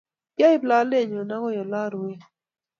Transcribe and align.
kyaib 0.35 0.61
lolenyu 0.69 1.19
agoi 1.35 1.57
olarue 1.63 2.13